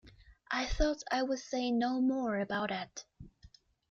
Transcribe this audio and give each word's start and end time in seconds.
I 0.49 0.65
thought 0.65 1.03
I 1.11 1.21
would 1.21 1.37
say 1.37 1.69
no 1.69 2.01
more 2.01 2.39
about 2.39 2.71
it. 2.71 3.05